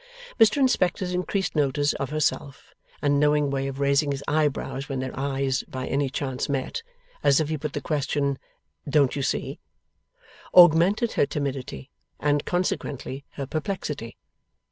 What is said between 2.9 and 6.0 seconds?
and knowing way of raising his eyebrows when their eyes by